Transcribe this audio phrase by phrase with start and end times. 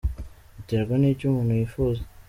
[0.55, 2.01] Biterwa nicyo umuntu yifuza